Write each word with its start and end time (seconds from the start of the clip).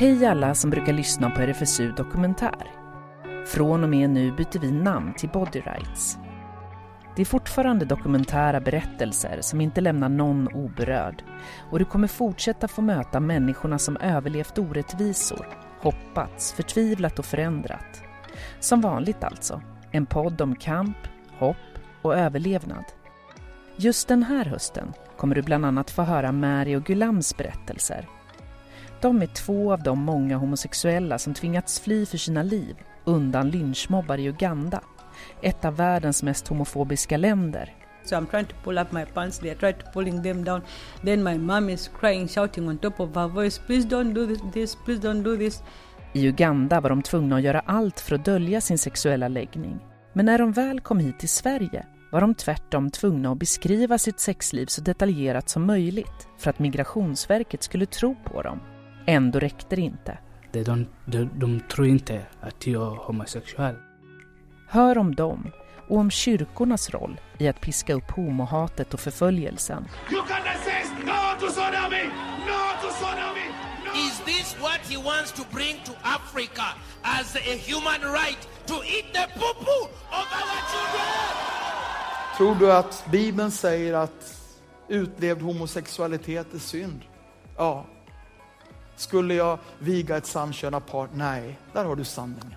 Hej 0.00 0.26
alla 0.26 0.54
som 0.54 0.70
brukar 0.70 0.92
lyssna 0.92 1.30
på 1.30 1.42
RFSU 1.42 1.92
Dokumentär. 1.92 2.70
Från 3.46 3.84
och 3.84 3.90
med 3.90 4.10
nu 4.10 4.32
byter 4.32 4.58
vi 4.58 4.70
namn 4.70 5.14
till 5.14 5.28
Body 5.28 5.60
Rights. 5.60 6.18
Det 7.16 7.22
är 7.22 7.26
fortfarande 7.26 7.84
dokumentära 7.84 8.60
berättelser 8.60 9.38
som 9.40 9.60
inte 9.60 9.80
lämnar 9.80 10.08
någon 10.08 10.48
oberörd 10.48 11.24
och 11.70 11.78
du 11.78 11.84
kommer 11.84 12.08
fortsätta 12.08 12.68
få 12.68 12.82
möta 12.82 13.20
människorna 13.20 13.78
som 13.78 13.96
överlevt 13.96 14.58
orättvisor, 14.58 15.46
hoppats, 15.80 16.52
förtvivlat 16.52 17.18
och 17.18 17.24
förändrat. 17.24 18.02
Som 18.60 18.80
vanligt 18.80 19.24
alltså, 19.24 19.62
en 19.90 20.06
podd 20.06 20.40
om 20.40 20.56
kamp, 20.56 20.98
hopp 21.38 21.56
och 22.02 22.16
överlevnad. 22.16 22.84
Just 23.76 24.08
den 24.08 24.22
här 24.22 24.44
hösten 24.44 24.92
kommer 25.16 25.34
du 25.34 25.42
bland 25.42 25.66
annat 25.66 25.90
få 25.90 26.02
höra 26.02 26.32
Mary 26.32 26.76
och 26.76 26.84
Gulams 26.84 27.36
berättelser. 27.36 28.08
De 29.02 29.22
är 29.22 29.26
två 29.26 29.72
av 29.72 29.82
de 29.82 29.98
många 30.04 30.36
homosexuella 30.36 31.18
som 31.18 31.34
tvingats 31.34 31.80
fly 31.80 32.06
för 32.06 32.18
sina 32.18 32.42
liv 32.42 32.76
undan 33.04 33.50
lynchmobbar 33.50 34.18
i 34.18 34.24
Uganda, 34.24 34.80
ett 35.42 35.64
av 35.64 35.76
världens 35.76 36.22
mest 36.22 36.48
homofobiska 36.48 37.16
länder. 37.16 37.74
So 38.04 38.16
I'm 38.16 38.26
trying 38.26 38.46
to 38.46 38.54
pull 38.64 38.78
up 38.78 38.92
my 38.92 39.04
pants, 39.04 39.40
they're 39.40 39.54
trying 39.54 39.74
to 39.74 39.90
pulling 39.92 40.22
them 40.22 40.44
down. 40.44 40.62
Then 41.04 41.22
my 41.22 41.38
mom 41.38 41.68
is 41.68 41.90
crying, 42.00 42.28
shouting 42.28 42.68
on 42.68 42.78
top 42.78 43.00
of 43.00 43.14
her 43.14 43.28
voice, 43.28 43.58
please 43.66 43.88
don't 43.88 44.12
do 44.14 44.36
this, 44.52 44.76
please 44.84 45.08
don't 45.08 45.22
do 45.22 45.36
this. 45.36 45.62
I 46.12 46.26
Uganda 46.26 46.80
var 46.80 46.90
de 46.90 47.02
tvungna 47.02 47.36
att 47.36 47.42
göra 47.42 47.60
allt 47.60 48.00
för 48.00 48.14
att 48.14 48.24
dölja 48.24 48.60
sin 48.60 48.78
sexuella 48.78 49.28
läggning. 49.28 49.80
Men 50.12 50.26
när 50.26 50.38
de 50.38 50.52
väl 50.52 50.80
kom 50.80 50.98
hit 50.98 51.18
till 51.18 51.28
Sverige 51.28 51.86
var 52.12 52.20
de 52.20 52.34
tvärtom 52.34 52.90
tvungna 52.90 53.32
att 53.32 53.38
beskriva 53.38 53.98
sitt 53.98 54.20
sexliv 54.20 54.66
så 54.66 54.80
detaljerat 54.80 55.48
som 55.48 55.66
möjligt 55.66 56.28
för 56.38 56.50
att 56.50 56.58
Migrationsverket 56.58 57.62
skulle 57.62 57.86
tro 57.86 58.16
på 58.24 58.42
dem. 58.42 58.60
Ändå 59.10 59.38
räckte 59.38 59.76
det 59.76 59.82
inte. 59.82 60.18
De, 60.52 60.62
de, 60.64 60.86
de, 61.06 61.30
de 61.34 61.60
tror 61.60 61.86
inte 61.86 62.26
att 62.40 62.66
jag 62.66 62.82
är 62.92 62.96
homosexuell. 62.96 63.74
Hör 64.68 64.98
om 64.98 65.14
dem 65.14 65.50
och 65.88 65.96
om 65.96 66.10
kyrkornas 66.10 66.90
roll 66.90 67.20
i 67.38 67.48
att 67.48 67.60
piska 67.60 67.94
upp 67.94 68.10
homohatet 68.10 68.94
och 68.94 69.00
förföljelsen. 69.00 69.88
Uganda 70.10 70.54
says 70.64 70.90
no 71.04 71.40
to 71.40 71.52
sodomy! 71.52 72.04
No 72.50 72.62
to 72.82 72.88
sodomy! 73.00 73.46
No. 73.84 73.90
Is 74.06 74.20
this 74.24 74.56
what 74.62 74.80
he 74.90 74.96
wants 74.96 75.32
to 75.32 75.42
bring 75.56 75.76
to 75.84 75.92
Africa 76.02 76.66
as 77.02 77.36
a 77.36 77.54
human 77.68 78.12
right 78.12 78.42
to 78.66 78.74
eat 78.74 79.12
the 79.12 79.26
poo-poo 79.38 79.82
of 80.20 80.26
our 80.40 80.60
children? 80.72 81.06
Tror 82.36 82.54
du 82.54 82.72
att 82.72 83.04
Bibeln 83.10 83.50
säger 83.50 83.94
att 83.94 84.36
utlevd 84.88 85.42
homosexualitet 85.42 86.54
är 86.54 86.58
synd? 86.58 87.00
Ja. 87.56 87.86
Skulle 88.96 89.34
jag 89.34 89.58
viga 89.78 90.16
ett 90.16 90.26
samkönat 90.26 90.86
par? 90.86 91.08
Nej, 91.14 91.58
där 91.72 91.84
har 91.84 91.96
du 91.96 92.04
sanningen. 92.04 92.54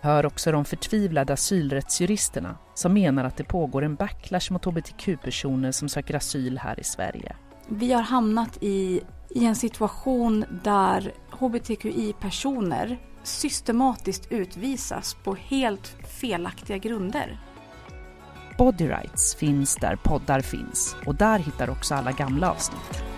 Hör 0.00 0.26
också 0.26 0.52
de 0.52 0.64
förtvivlade 0.64 1.32
asylrättsjuristerna 1.32 2.56
som 2.74 2.92
menar 2.92 3.24
att 3.24 3.36
det 3.36 3.44
pågår 3.44 3.82
en 3.82 3.94
backlash 3.94 4.50
mot 4.52 4.64
hbtq-personer 4.64 5.72
som 5.72 5.88
söker 5.88 6.14
asyl 6.14 6.58
här 6.58 6.80
i 6.80 6.84
Sverige. 6.84 7.36
Vi 7.68 7.92
har 7.92 8.02
hamnat 8.02 8.58
i, 8.60 9.00
i 9.30 9.44
en 9.44 9.56
situation 9.56 10.44
där 10.64 11.12
hbtqi-personer 11.30 12.98
systematiskt 13.22 14.32
utvisas 14.32 15.16
på 15.24 15.34
helt 15.34 15.96
felaktiga 16.20 16.78
grunder. 16.78 17.40
Body 18.58 18.88
Rights 18.88 19.34
finns 19.34 19.76
där 19.76 19.96
poddar 19.96 20.40
finns 20.40 20.96
och 21.06 21.14
där 21.14 21.38
hittar 21.38 21.70
också 21.70 21.94
alla 21.94 22.12
gamla 22.12 22.50
avsnitt. 22.50 23.15